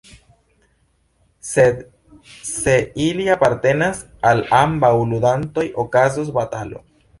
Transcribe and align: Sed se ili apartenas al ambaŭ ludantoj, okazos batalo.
Sed 1.49 1.83
se 2.53 2.79
ili 3.09 3.29
apartenas 3.35 4.01
al 4.33 4.43
ambaŭ 4.63 4.93
ludantoj, 5.13 5.69
okazos 5.87 6.37
batalo. 6.43 6.87